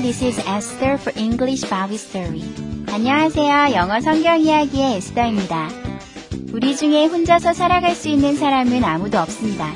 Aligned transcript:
This 0.00 0.22
is 0.22 0.38
Esther 0.38 0.94
for 0.94 1.12
English 1.18 1.68
Bible 1.68 1.96
Story. 1.96 2.44
안녕하세요. 2.86 3.74
영어 3.74 4.00
성경 4.00 4.40
이야기의 4.40 4.94
에스더입니다. 4.96 5.68
우리 6.52 6.76
중에 6.76 7.06
혼자서 7.06 7.52
살아갈 7.52 7.96
수 7.96 8.08
있는 8.08 8.36
사람은 8.36 8.84
아무도 8.84 9.18
없습니다. 9.18 9.72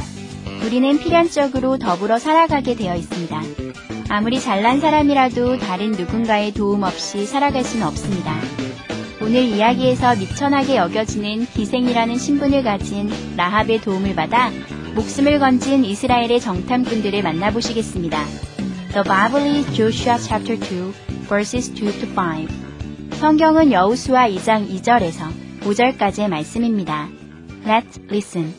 우리는 0.64 0.96
필연적으로 1.00 1.76
더불어 1.78 2.20
살아가게 2.20 2.76
되어 2.76 2.94
있습니다. 2.94 3.42
아무리 4.10 4.40
잘난 4.40 4.80
사람이라도 4.80 5.58
다른 5.58 5.90
누군가의 5.90 6.52
도움 6.52 6.84
없이 6.84 7.26
살아갈 7.26 7.64
수는 7.64 7.84
없습니다. 7.88 8.38
오늘 9.20 9.42
이야기에서 9.42 10.14
미천하게 10.14 10.76
여겨지는 10.76 11.46
기생이라는 11.46 12.16
신분을 12.16 12.62
가진 12.62 13.10
라합의 13.36 13.80
도움을 13.80 14.14
받아 14.14 14.50
목숨을 14.94 15.40
건진 15.40 15.84
이스라엘의 15.84 16.40
정탐꾼들을 16.40 17.22
만나보시겠습니다. 17.22 18.51
The 18.93 19.03
Bible 19.03 19.39
is 19.39 19.65
Joshua 19.75 20.17
chapter 20.19 20.57
2, 20.57 20.91
verses 21.29 21.69
2 21.69 21.91
to 21.91 22.07
5. 22.07 22.47
성경은 23.13 23.71
여우수아 23.71 24.27
2장 24.29 24.67
2절에서 24.69 25.31
5절까지의 25.61 26.29
말씀입니다. 26.29 27.07
Let's 27.65 27.99
listen. 28.09 28.53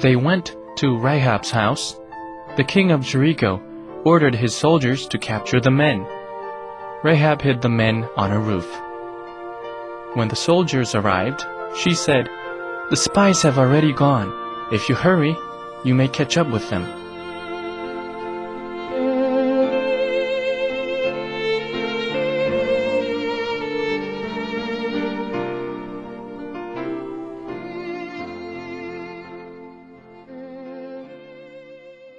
They 0.00 0.16
went 0.16 0.56
to 0.76 0.96
Rahab's 0.96 1.50
house. 1.50 1.98
The 2.56 2.64
king 2.64 2.92
of 2.92 3.04
Jericho 3.04 3.60
ordered 4.04 4.34
his 4.34 4.54
soldiers 4.54 5.08
to 5.08 5.18
capture 5.18 5.60
the 5.60 5.70
men. 5.70 6.06
Rahab 7.02 7.42
hid 7.42 7.62
the 7.62 7.68
men 7.68 8.08
on 8.16 8.32
a 8.32 8.38
roof. 8.38 8.66
When 10.14 10.28
the 10.28 10.36
soldiers 10.36 10.94
arrived, 10.94 11.44
she 11.76 11.94
said, 11.94 12.28
The 12.90 12.96
spies 12.96 13.42
have 13.42 13.58
already 13.58 13.92
gone. 13.92 14.32
If 14.72 14.88
you 14.88 14.96
hurry, 14.96 15.36
you 15.84 15.94
may 15.94 16.08
catch 16.08 16.36
up 16.36 16.50
with 16.50 16.68
them. 16.70 16.86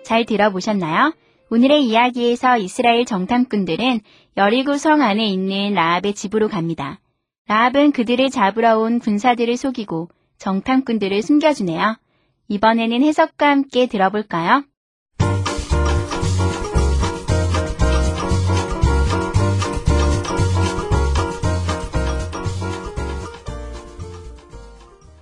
잘 0.04 0.26
들어보셨나요? 0.26 1.14
오늘의 1.52 1.86
이야기에서 1.86 2.58
이스라엘 2.58 3.06
정탐꾼들은 3.06 4.02
여리고 4.38 4.78
성 4.78 5.02
안에 5.02 5.28
있는 5.28 5.74
라합의 5.74 6.16
집으로 6.16 6.48
갑니다. 6.48 7.00
라합은 7.47 7.93
그들을 7.93 8.31
잡으러 8.31 8.79
온 8.79 8.99
군사들을 8.99 9.55
속이고 9.59 10.09
정탐꾼들을 10.39 11.21
숨겨주네요. 11.21 11.99
이번에는 12.49 13.03
해석과 13.03 13.51
함께 13.51 13.87
들어볼까요? 13.87 14.65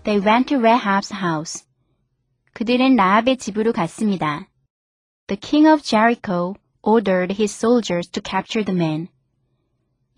They 0.05 0.25
went 0.25 0.49
to 0.49 0.59
Rahab's 0.59 1.12
house. 1.12 1.65
그들은 2.55 2.94
라합의 2.94 3.37
집으로 3.37 3.72
갔습니다. 3.72 4.49
The 5.27 5.41
king 5.41 5.69
of 5.69 5.82
Jericho 5.82 6.55
ordered 6.82 7.34
his 7.34 7.53
soldiers 7.53 8.09
to 8.11 8.22
capture 8.25 8.65
the 8.65 8.77
men. 8.77 9.09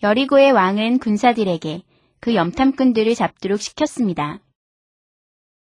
여리고의 0.03 0.53
왕은 0.53 0.99
군사들에게 0.99 1.83
그 2.25 2.35
염탐꾼들을 2.35 3.15
잡도록 3.15 3.61
시켰습니다. 3.61 4.41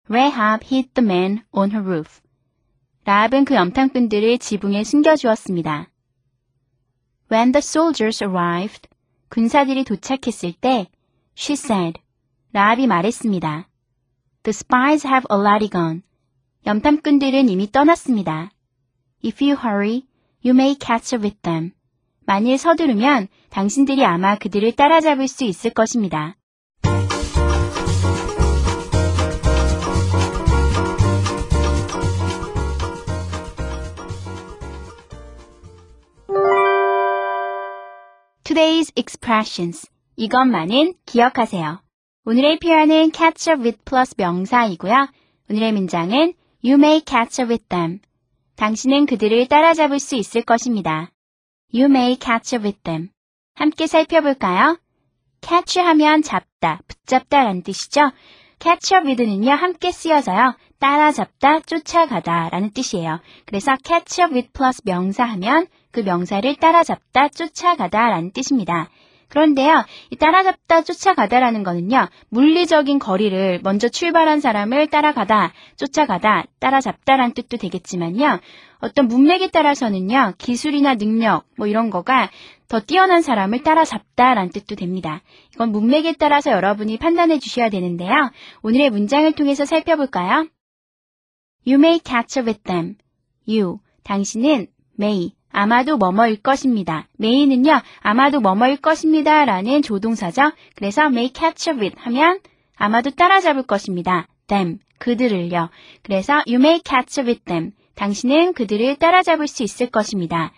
Rahab 0.08 0.64
hid 0.64 0.94
the 0.94 1.04
men 1.04 1.42
on 1.52 1.72
her 1.72 1.84
roof. 1.84 2.22
라합은 3.06 3.44
그 3.46 3.56
염탐꾼들을 3.56 4.38
지붕에 4.38 4.84
숨겨주었습니다. 4.84 5.90
When 7.32 7.54
the 7.54 7.58
soldiers 7.58 8.24
arrived, 8.24 8.88
군사들이 9.30 9.84
도착했을 9.84 10.54
때, 10.54 10.92
she 11.36 11.54
said, 11.54 12.00
라합이 12.52 12.86
말했습니다. 12.86 13.68
The 14.44 14.52
spies 14.52 15.08
have 15.08 15.26
already 15.32 15.72
gone. 15.72 16.04
염탐꾼들은 16.68 17.50
이미 17.50 17.72
떠났습니다. 17.72 18.52
If 19.26 19.44
you 19.44 19.58
hurry, 19.58 20.04
you 20.46 20.54
may 20.54 20.76
catch 20.80 21.16
up 21.16 21.26
with 21.26 21.42
them. 21.42 21.72
만일 22.28 22.60
서두르면 22.60 23.28
당신들이 23.50 24.06
아마 24.06 24.36
그들을 24.36 24.72
따라잡을 24.74 25.28
수 25.28 25.46
있을 25.46 25.72
것입니다. 25.72 26.38
Today's 38.54 38.92
expressions. 38.96 39.90
이것만은 40.16 40.94
기억하세요. 41.08 41.82
오늘의 42.26 42.60
표현은 42.60 43.12
catch 43.12 43.50
up 43.50 43.64
with 43.64 43.80
플러스 43.84 44.14
명사이고요. 44.16 45.08
오늘의 45.50 45.72
문장은 45.74 46.34
You 46.64 46.76
may 46.76 47.02
catch 47.04 47.42
up 47.42 47.50
with 47.50 47.66
them. 47.70 48.00
당신은 48.56 49.08
그들을 49.08 49.48
따라잡을 49.48 49.98
수 49.98 50.16
있을 50.16 50.44
것입니다. 50.44 51.10
You 51.74 51.86
may 51.86 52.16
catch 52.22 52.56
up 52.56 52.64
with 52.64 52.80
them. 52.84 53.10
함께 53.56 53.88
살펴볼까요? 53.88 54.78
catch 55.42 55.80
하면 55.80 56.22
잡다, 56.22 56.82
붙잡다 56.88 57.46
라는 57.46 57.64
뜻이죠. 57.64 58.12
catch 58.60 58.94
up 58.94 59.08
with는요, 59.08 59.52
함께 59.52 59.92
쓰여서요, 59.92 60.56
따라잡다, 60.78 61.62
쫓아가다 61.62 62.50
라는 62.50 62.70
뜻이에요. 62.70 63.20
그래서 63.48 63.76
catch 63.84 64.22
up 64.22 64.32
with 64.32 64.52
플러스 64.54 64.84
명사 64.86 65.24
하면 65.24 65.66
그 65.94 66.02
명사를 66.02 66.56
따라잡다, 66.56 67.30
쫓아가다 67.30 68.10
라는 68.10 68.32
뜻입니다. 68.32 68.90
그런데요, 69.30 69.86
이 70.10 70.16
따라잡다, 70.16 70.84
쫓아가다라는 70.84 71.64
거는요, 71.64 72.08
물리적인 72.30 73.00
거리를 73.00 73.62
먼저 73.64 73.88
출발한 73.88 74.40
사람을 74.40 74.88
따라가다, 74.88 75.54
쫓아가다, 75.78 76.46
따라잡다라는 76.60 77.34
뜻도 77.34 77.58
되겠지만요, 77.58 78.40
어떤 78.80 79.08
문맥에 79.08 79.50
따라서는요, 79.50 80.34
기술이나 80.38 80.96
능력, 80.96 81.46
뭐 81.58 81.68
이런 81.68 81.90
거가 81.90 82.30
더 82.68 82.80
뛰어난 82.80 83.22
사람을 83.22 83.64
따라잡다라는 83.64 84.52
뜻도 84.52 84.76
됩니다. 84.76 85.22
이건 85.54 85.72
문맥에 85.72 86.14
따라서 86.20 86.52
여러분이 86.52 86.98
판단해 86.98 87.40
주셔야 87.40 87.70
되는데요, 87.70 88.12
오늘의 88.62 88.90
문장을 88.90 89.32
통해서 89.34 89.66
살펴볼까요? 89.66 90.48
You 91.66 91.80
may 91.80 92.00
catch 92.04 92.40
up 92.40 92.48
with 92.48 92.64
them. 92.64 92.98
You, 93.48 93.80
당신은 94.04 94.68
may, 95.00 95.32
아마도 95.54 95.98
뭐뭐일 95.98 96.42
것입니다. 96.42 97.08
may는요, 97.20 97.82
아마도 98.02 98.42
뭐뭐일 98.42 98.78
것입니다. 98.78 99.46
라는 99.46 99.82
조동사죠. 99.82 100.52
그래서 100.76 101.04
may 101.04 101.32
catch 101.34 101.70
up 101.70 101.80
with 101.80 101.96
하면 102.02 102.40
아마도 102.76 103.12
따라잡을 103.12 103.64
것입니다. 103.64 104.28
them, 104.48 104.80
그들을요. 104.98 105.70
그래서 106.02 106.42
you 106.48 106.56
may 106.56 106.82
catch 106.84 107.22
up 107.22 107.30
with 107.30 107.46
them. 107.46 107.72
당신은 107.96 108.54
그들을 108.54 108.96
따라잡을 108.96 109.48
수 109.48 109.64
있을 109.64 109.88
것입니다. 109.88 110.52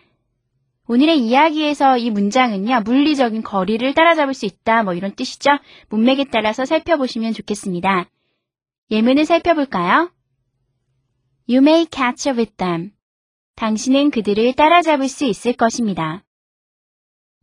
오늘의 0.88 1.20
이야기에서 1.20 1.98
이 1.98 2.10
문장은요, 2.10 2.82
물리적인 2.86 3.44
거리를 3.44 3.94
따라잡을 3.94 4.34
수 4.34 4.46
있다, 4.46 4.84
뭐 4.84 4.94
이런 4.94 5.14
뜻이죠. 5.14 5.52
문맥에 5.90 6.26
따라서 6.32 6.64
살펴보시면 6.64 7.34
좋겠습니다. 7.34 8.06
예문을 8.92 9.26
살펴볼까요? 9.26 10.12
You 11.50 11.62
may 11.62 11.86
catch 11.92 12.30
up 12.30 12.40
with 12.40 12.56
them. 12.56 12.95
당신은 13.56 14.12
그들을 14.12 14.54
따라잡을 14.54 15.08
수 15.08 15.26
있을 15.26 15.54
것입니다. 15.54 16.24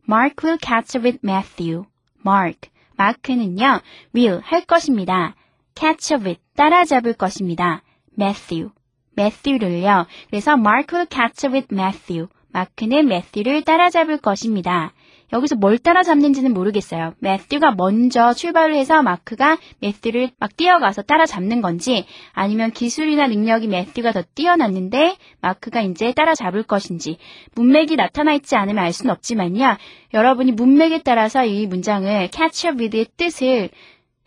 Mark 0.07 0.35
will 0.43 0.59
catch 0.61 0.97
up 0.97 1.05
with 1.05 1.19
Matthew. 1.23 1.85
Mark, 2.25 2.69
마크는요, 2.97 3.81
will, 4.15 4.39
할 4.43 4.65
것입니다. 4.65 5.35
catch 5.75 6.13
up 6.13 6.23
with, 6.23 6.41
따라잡을 6.55 7.13
것입니다. 7.13 7.81
Matthew, 8.17 8.71
Matthew를요. 9.17 10.05
그래서 10.29 10.53
Mark 10.53 10.95
will 10.95 11.07
catch 11.09 11.47
up 11.47 11.55
with 11.55 11.67
Matthew. 11.73 12.27
마크는 12.51 13.05
Matthew를 13.05 13.63
따라잡을 13.63 14.19
것입니다. 14.19 14.93
여기서 15.31 15.55
뭘 15.55 15.77
따라잡는지는 15.77 16.53
모르겠어요. 16.53 17.13
매튜가 17.19 17.75
먼저 17.75 18.33
출발을 18.33 18.75
해서 18.75 19.01
마크가 19.01 19.57
매튜를 19.79 20.31
막 20.39 20.55
뛰어가서 20.57 21.03
따라잡는 21.03 21.61
건지 21.61 22.05
아니면 22.33 22.71
기술이나 22.71 23.27
능력이 23.27 23.67
매튜가 23.67 24.11
더 24.11 24.23
뛰어났는데 24.35 25.15
마크가 25.41 25.81
이제 25.81 26.11
따라잡을 26.13 26.63
것인지 26.63 27.17
문맥이 27.55 27.95
나타나 27.95 28.33
있지 28.33 28.55
않으면 28.55 28.83
알 28.83 28.91
수는 28.93 29.11
없지만요. 29.11 29.77
여러분이 30.13 30.51
문맥에 30.51 31.01
따라서 31.03 31.45
이 31.45 31.65
문장을 31.67 32.29
catch 32.31 32.67
up 32.67 32.79
with의 32.79 33.07
뜻을 33.17 33.69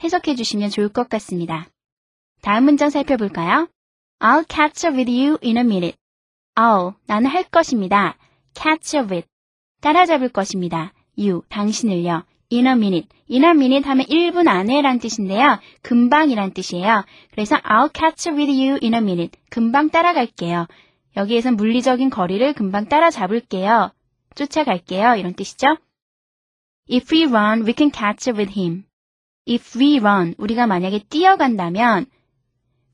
해석해 0.03 0.35
주시면 0.35 0.71
좋을 0.71 0.89
것 0.89 1.09
같습니다. 1.09 1.67
다음 2.43 2.65
문장 2.65 2.91
살펴볼까요? 2.91 3.69
I'll 4.21 4.45
catch 4.49 4.87
up 4.87 4.97
with 4.97 5.11
you 5.11 5.39
in 5.43 5.57
a 5.57 5.63
minute. 5.63 5.97
I'll, 6.55 6.95
나는 7.07 7.31
할 7.31 7.45
것입니다. 7.45 8.17
catch 8.55 8.97
up 8.97 9.13
with, 9.13 9.29
따라잡을 9.81 10.29
것입니다. 10.31 10.93
you, 11.19 11.43
당신을요. 11.49 12.25
in 12.53 12.67
a 12.67 12.73
minute. 12.73 13.09
in 13.31 13.45
a 13.45 13.51
minute 13.51 13.89
하면 13.89 14.07
1분 14.07 14.49
안에 14.49 14.81
란 14.83 14.99
뜻인데요. 14.99 15.59
금방이란 15.83 16.53
뜻이에요. 16.53 17.05
그래서 17.33 17.57
I'll 17.57 17.91
catch 17.93 18.31
with 18.31 18.51
you 18.51 18.79
in 18.83 18.95
a 18.95 19.01
minute. 19.01 19.39
금방 19.51 19.91
따라갈게요. 19.91 20.67
여기에선 21.17 21.57
물리적인 21.57 22.11
거리를 22.11 22.53
금방 22.53 22.89
따라잡을게요. 22.89 23.91
쫓아갈게요. 24.35 25.17
이런 25.17 25.35
뜻이죠. 25.35 25.77
If 26.91 27.13
we 27.13 27.25
run, 27.25 27.63
we 27.63 27.75
can 27.77 27.91
catch 27.91 28.31
with 28.31 28.53
him. 28.59 28.85
If 29.49 29.79
we 29.79 29.99
run, 29.99 30.35
우리가 30.39 30.67
만약에 30.67 31.01
뛰어간다면 31.09 32.07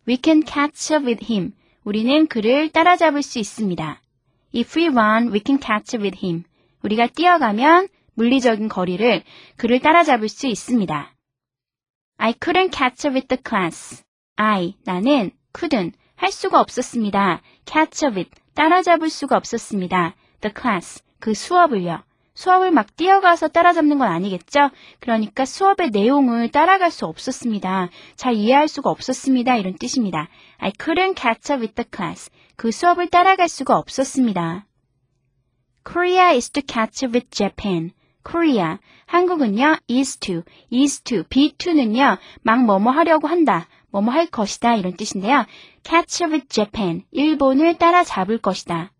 we 0.09 0.19
can 0.23 0.43
catch 0.47 0.95
up 0.95 1.05
with 1.05 1.25
him. 1.31 1.53
우리는 1.85 2.27
그를 2.27 2.71
따라잡을 2.71 3.23
수 3.23 3.39
있습니다. 3.39 4.01
If 4.55 4.79
we 4.79 4.87
run, 4.87 5.33
we 5.33 5.41
can 5.45 5.61
catch 5.61 5.97
with 5.97 6.25
him. 6.25 6.45
우리가 6.83 7.07
뛰어가면 7.09 7.89
물리적인 8.15 8.69
거리를 8.69 9.23
그를 9.57 9.81
따라잡을 9.81 10.29
수 10.29 10.47
있습니다. 10.47 11.15
I 12.19 12.35
couldn't 12.35 12.75
catch 12.75 13.07
up 13.07 13.15
with 13.15 13.29
the 13.29 13.43
class. 13.45 14.05
I, 14.37 14.75
나는 14.85 15.31
couldn't, 15.53 15.93
할 16.15 16.31
수가 16.31 16.61
없었습니다. 16.61 17.43
catch 17.65 18.05
up 18.05 18.17
with, 18.17 18.31
따라잡을 18.55 19.11
수가 19.11 19.37
없었습니다. 19.37 20.15
the 20.41 20.53
class, 20.55 21.03
그 21.19 21.35
수업을요. 21.35 22.03
수업을 22.35 22.71
막 22.71 22.97
뛰어가서 22.97 23.49
따라잡는 23.49 23.99
건 23.99 24.09
아니겠죠? 24.09 24.71
그러니까 25.01 25.45
수업의 25.45 25.91
내용을 25.91 26.51
따라갈 26.51 26.91
수 26.91 27.05
없었습니다. 27.07 27.91
잘 28.17 28.35
이해할 28.35 28.69
수가 28.69 28.91
없었습니다. 28.91 29.57
이런 29.57 29.75
뜻입니다. 29.77 30.29
I 30.59 30.73
couldn't 30.73 31.19
catch 31.19 31.53
up 31.53 31.61
with 31.61 31.75
the 31.75 31.87
class. 31.95 32.31
그 32.57 32.71
수업을 32.71 33.09
따라갈 33.09 33.49
수가 33.49 33.77
없었습니다. 33.77 34.67
Korea 35.85 36.35
is 36.35 36.51
to 36.51 36.63
catch 36.63 37.05
with 37.05 37.31
Japan. 37.31 37.93
Korea, 38.25 38.79
한국은요, 39.07 39.79
is 39.91 40.17
to, 40.19 40.43
is 40.73 41.03
to, 41.03 41.25
be 41.29 41.53
to는요, 41.59 42.19
막 42.43 42.65
뭐뭐 42.65 42.93
하려고 42.93 43.27
한다, 43.27 43.69
뭐뭐 43.91 44.13
할 44.13 44.27
것이다, 44.27 44.77
이런 44.77 44.97
뜻인데요. 44.97 45.45
catch 45.83 46.25
with 46.25 46.47
Japan, 46.49 47.03
일본을 47.11 47.79
따라잡을 47.79 48.39
것이다. 48.39 48.93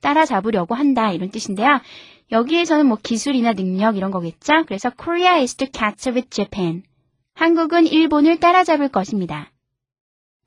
따라잡으려고 0.00 0.74
한다, 0.74 1.10
이런 1.10 1.30
뜻인데요. 1.30 1.80
여기에서는 2.30 2.86
뭐 2.86 2.98
기술이나 3.02 3.54
능력 3.54 3.96
이런 3.96 4.10
거겠죠? 4.10 4.64
그래서 4.66 4.90
Korea 4.90 5.40
is 5.40 5.56
to 5.56 5.66
catch 5.72 6.10
with 6.10 6.28
Japan. 6.30 6.82
한국은 7.34 7.86
일본을 7.86 8.38
따라잡을 8.40 8.90
것입니다. 8.90 9.50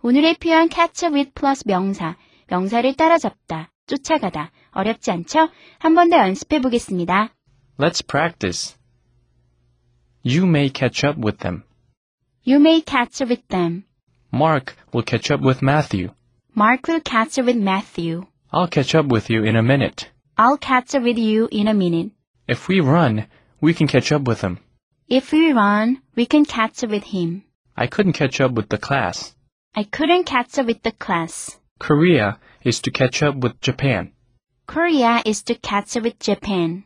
오늘의 0.03 0.35
표현 0.35 0.69
catch 0.69 1.07
with 1.07 1.31
플러스 1.33 1.63
명사, 1.65 2.15
명사를 2.47 2.93
따라잡다, 2.93 3.72
쫓아가다. 3.86 4.50
어렵지 4.72 5.10
않죠? 5.10 5.48
한 5.78 5.94
번 5.94 6.10
더 6.10 6.18
연습해 6.18 6.60
보겠습니다. 6.60 7.30
Let's 7.78 8.06
practice. 8.06 8.76
You 10.24 10.44
may 10.46 10.70
catch 10.72 11.06
up 11.06 11.18
with 11.18 11.38
them. 11.38 11.62
You 12.46 12.60
may 12.60 12.82
catch 12.84 13.22
up 13.22 13.30
with 13.30 13.46
them. 13.48 13.84
Mark 14.32 14.74
will 14.92 15.04
catch 15.04 15.32
up 15.32 15.42
with 15.44 15.62
Matthew. 15.62 16.10
Mark 16.54 16.88
will 16.88 17.02
catch 17.02 17.38
up 17.40 17.46
with 17.46 17.58
Matthew. 17.58 18.26
I'll 18.52 18.68
catch 18.68 18.94
up 18.94 19.06
with 19.10 19.30
you 19.30 19.44
in 19.44 19.56
a 19.56 19.62
minute. 19.62 20.10
I'll 20.36 20.58
catch 20.58 20.94
up 20.94 21.02
with 21.02 21.18
you 21.18 21.48
in 21.50 21.68
a 21.68 21.74
minute. 21.74 22.10
If 22.46 22.68
we 22.68 22.80
run, 22.80 23.26
we 23.60 23.74
can 23.74 23.86
catch 23.86 24.12
up 24.12 24.22
with 24.26 24.40
him. 24.42 24.58
If 25.08 25.32
we 25.32 25.52
run, 25.52 26.00
we 26.16 26.26
can 26.26 26.44
catch 26.44 26.82
up 26.84 26.90
with 26.90 27.04
him. 27.04 27.44
I 27.76 27.86
couldn't 27.86 28.14
catch 28.14 28.40
up 28.40 28.52
with 28.52 28.68
the 28.68 28.78
class. 28.78 29.34
I 29.74 29.84
couldn't 29.84 30.24
catch 30.24 30.58
up 30.58 30.66
with 30.66 30.82
the 30.82 30.92
class. 30.92 31.58
Korea 31.85 32.39
is 32.63 32.79
to 32.83 32.91
catch 32.91 33.21
up 33.21 33.43
with 33.43 33.59
Japan. 33.59 34.13
Korea 34.67 35.21
is 35.25 35.43
to 35.43 35.55
catch 35.55 35.97
up 35.97 36.05
with 36.05 36.17
Japan. 36.17 36.85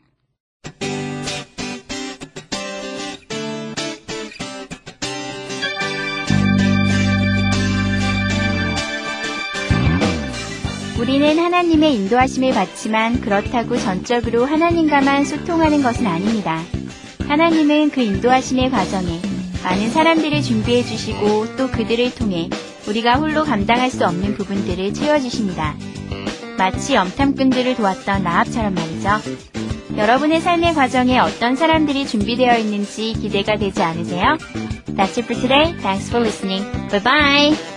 우리는 11.00 11.38
하나님의 11.38 11.94
인도하심을 11.94 12.54
받지만 12.54 13.22
그렇다고 13.22 13.78
전적으로 13.78 14.46
하나님과만 14.46 15.26
소통하는 15.26 15.84
것은 15.84 16.08
아닙니다. 16.08 16.64
하나님은 17.28 17.92
그 17.92 18.02
인도하심의 18.02 18.72
과정에 18.72 19.22
많은 19.64 19.92
사람들을 19.92 20.42
준비해 20.42 20.82
주시고 20.82 21.56
또 21.56 21.68
그들을 21.68 22.16
통해 22.16 22.50
우리가 22.88 23.16
홀로 23.16 23.44
감당할 23.44 23.90
수 23.90 24.06
없는 24.06 24.36
부분들을 24.36 24.94
채워주십니다. 24.94 25.76
마치 26.58 26.96
염탐꾼들을 26.96 27.76
도왔던 27.76 28.24
나합처럼 28.24 28.74
말이죠. 28.74 29.10
여러분의 29.98 30.42
삶의 30.42 30.74
과정에 30.74 31.20
어떤 31.20 31.56
사람들이 31.56 32.08
준비되어 32.08 32.58
있는지 32.58 33.14
기대가 33.14 33.58
되지 33.58 33.82
않으세요? 33.82 34.38
That's 34.96 35.18
it 35.18 35.24
for 35.26 35.40
today. 35.40 35.74
Thanks 35.82 36.10
for 36.10 36.22
listening. 36.24 36.66
Bye 36.90 37.04
bye. 37.04 37.77